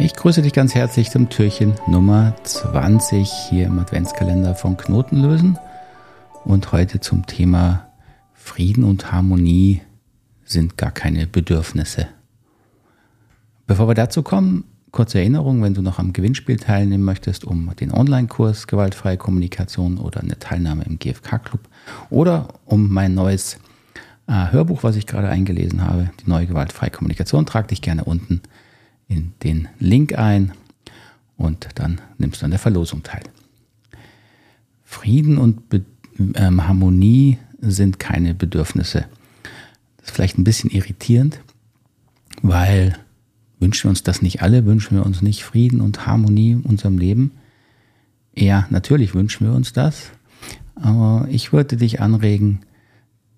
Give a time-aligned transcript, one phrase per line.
[0.00, 5.58] Ich grüße dich ganz herzlich zum Türchen Nummer 20 hier im Adventskalender von Knotenlösen
[6.44, 7.88] und heute zum Thema
[8.32, 9.80] Frieden und Harmonie
[10.44, 12.06] sind gar keine Bedürfnisse.
[13.66, 14.62] Bevor wir dazu kommen,
[14.92, 20.20] kurze Erinnerung, wenn du noch am Gewinnspiel teilnehmen möchtest, um den Online-Kurs Gewaltfreie Kommunikation oder
[20.20, 21.62] eine Teilnahme im GFK-Club
[22.08, 23.58] oder um mein neues
[24.28, 28.42] äh, Hörbuch, was ich gerade eingelesen habe, die neue Gewaltfreie Kommunikation, trag dich gerne unten
[29.08, 30.52] in den Link ein
[31.36, 33.22] und dann nimmst du an der Verlosung teil.
[34.84, 35.84] Frieden und Be
[36.34, 39.06] ähm, Harmonie sind keine Bedürfnisse.
[39.98, 41.40] Das ist vielleicht ein bisschen irritierend,
[42.42, 42.98] weil
[43.60, 46.98] wünschen wir uns das nicht alle, wünschen wir uns nicht Frieden und Harmonie in unserem
[46.98, 47.32] Leben.
[48.34, 50.10] Ja, natürlich wünschen wir uns das,
[50.74, 52.60] aber ich würde dich anregen,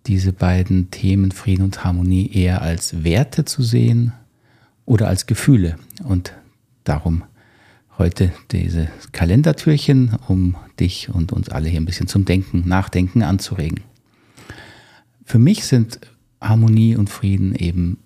[0.07, 4.13] diese beiden Themen Frieden und Harmonie eher als Werte zu sehen
[4.91, 5.77] oder als Gefühle.
[6.03, 6.33] Und
[6.83, 7.23] darum
[7.97, 13.85] heute diese Kalendertürchen, um dich und uns alle hier ein bisschen zum Denken, Nachdenken anzuregen.
[15.25, 16.01] Für mich sind
[16.41, 17.99] Harmonie und Frieden eben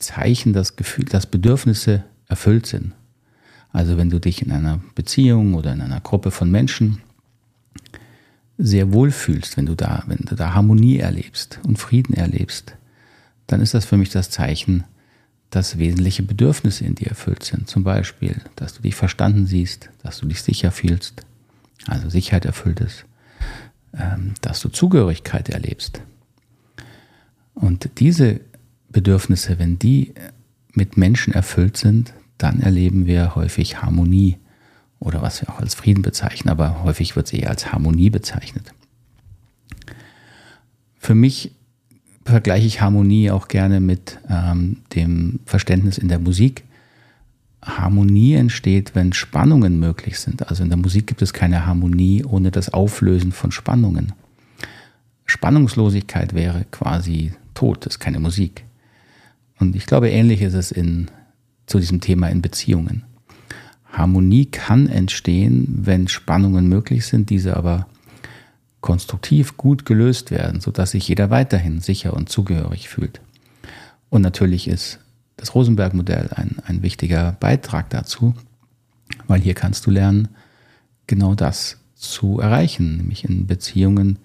[0.00, 2.94] Zeichen, dass, Gefühl, dass Bedürfnisse erfüllt sind.
[3.70, 6.98] Also wenn du dich in einer Beziehung oder in einer Gruppe von Menschen
[8.56, 12.74] sehr wohl fühlst, wenn du da, wenn du da Harmonie erlebst und Frieden erlebst,
[13.46, 14.82] dann ist das für mich das Zeichen,
[15.50, 17.68] dass wesentliche Bedürfnisse in dir erfüllt sind.
[17.68, 21.22] Zum Beispiel, dass du dich verstanden siehst, dass du dich sicher fühlst,
[21.86, 23.04] also Sicherheit erfüllt ist,
[23.94, 26.02] ähm, dass du Zugehörigkeit erlebst.
[27.54, 28.40] Und diese
[28.90, 30.12] Bedürfnisse, wenn die
[30.72, 34.38] mit Menschen erfüllt sind, dann erleben wir häufig Harmonie
[35.00, 38.72] oder was wir auch als Frieden bezeichnen, aber häufig wird es eher als Harmonie bezeichnet.
[40.98, 41.52] Für mich
[42.30, 46.64] vergleiche ich Harmonie auch gerne mit ähm, dem Verständnis in der Musik.
[47.62, 50.48] Harmonie entsteht, wenn Spannungen möglich sind.
[50.48, 54.12] Also in der Musik gibt es keine Harmonie ohne das Auflösen von Spannungen.
[55.26, 58.64] Spannungslosigkeit wäre quasi tot, das ist keine Musik.
[59.58, 61.10] Und ich glaube, ähnlich ist es in,
[61.66, 63.04] zu diesem Thema in Beziehungen.
[63.92, 67.86] Harmonie kann entstehen, wenn Spannungen möglich sind, diese aber
[68.80, 73.20] konstruktiv gut gelöst werden, sodass sich jeder weiterhin sicher und zugehörig fühlt.
[74.10, 75.00] Und natürlich ist
[75.36, 78.34] das Rosenberg-Modell ein, ein wichtiger Beitrag dazu,
[79.26, 80.28] weil hier kannst du lernen,
[81.06, 84.18] genau das zu erreichen, nämlich in Beziehungen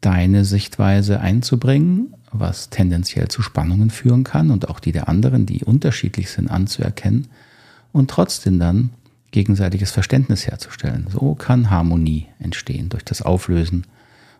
[0.00, 5.64] deine Sichtweise einzubringen, was tendenziell zu Spannungen führen kann und auch die der anderen, die
[5.64, 7.28] unterschiedlich sind, anzuerkennen
[7.92, 8.90] und trotzdem dann
[9.32, 11.08] gegenseitiges Verständnis herzustellen.
[11.10, 13.86] So kann Harmonie entstehen durch das Auflösen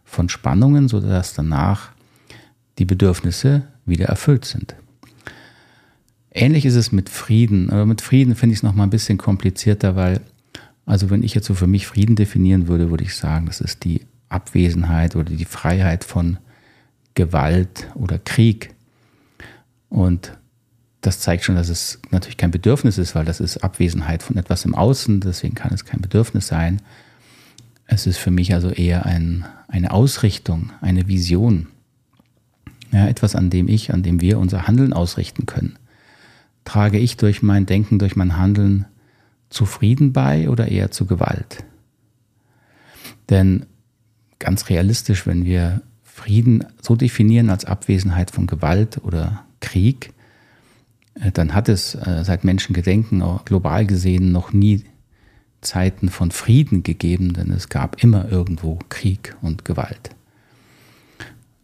[0.04, 1.90] von Spannungen, sodass danach
[2.78, 4.76] die Bedürfnisse wieder erfüllt sind.
[6.30, 9.96] Ähnlich ist es mit Frieden, aber mit Frieden finde ich es nochmal ein bisschen komplizierter,
[9.96, 10.20] weil,
[10.86, 13.84] also wenn ich jetzt so für mich Frieden definieren würde, würde ich sagen, das ist
[13.84, 16.38] die Abwesenheit oder die Freiheit von
[17.14, 18.74] Gewalt oder Krieg.
[19.90, 20.38] Und
[21.02, 24.64] das zeigt schon, dass es natürlich kein Bedürfnis ist, weil das ist Abwesenheit von etwas
[24.64, 26.80] im Außen, deswegen kann es kein Bedürfnis sein.
[27.86, 31.66] Es ist für mich also eher ein, eine Ausrichtung, eine Vision.
[32.92, 35.76] Ja, etwas, an dem ich, an dem wir unser Handeln ausrichten können.
[36.64, 38.84] Trage ich durch mein Denken, durch mein Handeln
[39.50, 41.64] zu Frieden bei oder eher zu Gewalt?
[43.28, 43.66] Denn
[44.38, 50.12] ganz realistisch, wenn wir Frieden so definieren als Abwesenheit von Gewalt oder Krieg,
[51.14, 54.84] dann hat es äh, seit Menschengedenken global gesehen noch nie
[55.60, 60.10] Zeiten von Frieden gegeben, denn es gab immer irgendwo Krieg und Gewalt.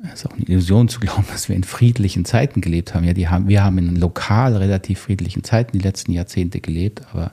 [0.00, 3.04] Es ist auch eine Illusion zu glauben, dass wir in friedlichen Zeiten gelebt haben.
[3.04, 7.32] Ja, haben wir haben in lokal relativ friedlichen Zeiten die letzten Jahrzehnte gelebt, aber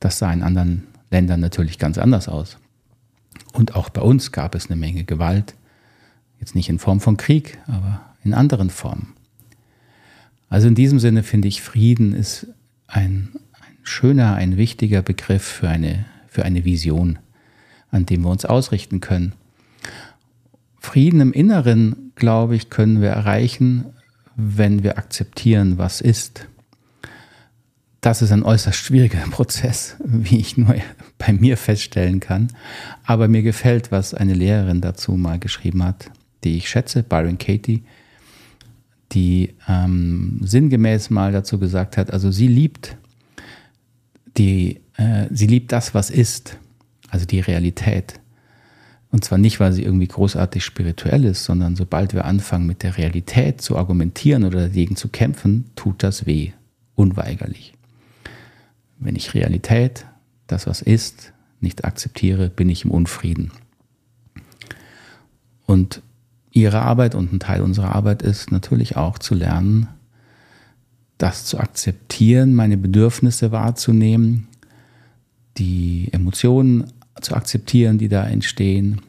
[0.00, 2.58] das sah in anderen Ländern natürlich ganz anders aus.
[3.52, 5.54] Und auch bei uns gab es eine Menge Gewalt.
[6.40, 9.14] Jetzt nicht in Form von Krieg, aber in anderen Formen.
[10.48, 12.48] Also in diesem Sinne finde ich, Frieden ist
[12.86, 17.18] ein, ein schöner, ein wichtiger Begriff für eine, für eine Vision,
[17.90, 19.34] an dem wir uns ausrichten können.
[20.78, 23.86] Frieden im Inneren, glaube ich, können wir erreichen,
[24.36, 26.46] wenn wir akzeptieren, was ist.
[28.00, 30.76] Das ist ein äußerst schwieriger Prozess, wie ich nur
[31.18, 32.48] bei mir feststellen kann.
[33.04, 36.10] Aber mir gefällt, was eine Lehrerin dazu mal geschrieben hat,
[36.44, 37.82] die ich schätze, Byron Katie,
[39.12, 42.96] die ähm, sinngemäß mal dazu gesagt hat, also sie liebt
[44.36, 46.58] die, äh, sie liebt das, was ist,
[47.08, 48.20] also die Realität.
[49.10, 52.98] Und zwar nicht, weil sie irgendwie großartig spirituell ist, sondern sobald wir anfangen, mit der
[52.98, 56.52] Realität zu argumentieren oder dagegen zu kämpfen, tut das weh,
[56.94, 57.72] unweigerlich.
[58.98, 60.04] Wenn ich Realität,
[60.46, 63.50] das was ist, nicht akzeptiere, bin ich im Unfrieden.
[65.66, 66.02] Und
[66.50, 69.88] ihre Arbeit und ein Teil unserer Arbeit ist natürlich auch zu lernen,
[71.18, 74.48] das zu akzeptieren, meine Bedürfnisse wahrzunehmen,
[75.58, 79.00] die Emotionen zu akzeptieren, die da entstehen,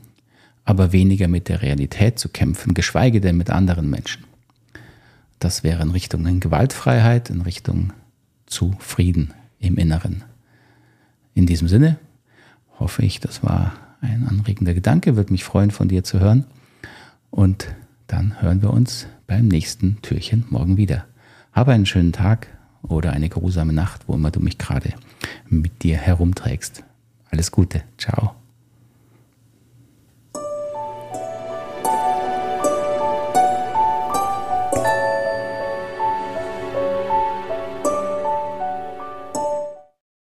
[0.65, 4.23] aber weniger mit der Realität zu kämpfen, geschweige denn mit anderen Menschen.
[5.39, 7.93] Das wäre in Richtung Gewaltfreiheit, in Richtung
[8.45, 10.23] zu Frieden im Inneren.
[11.33, 11.97] In diesem Sinne
[12.79, 16.45] hoffe ich, das war ein anregender Gedanke, würde mich freuen, von dir zu hören.
[17.29, 17.75] Und
[18.07, 21.05] dann hören wir uns beim nächsten Türchen morgen wieder.
[21.51, 22.47] Habe einen schönen Tag
[22.81, 24.93] oder eine grusame Nacht, wo immer du mich gerade
[25.47, 26.83] mit dir herumträgst.
[27.29, 27.83] Alles Gute.
[27.97, 28.38] Ciao.